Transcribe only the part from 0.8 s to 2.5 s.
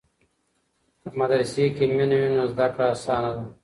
که مدرسې کې مینه وي نو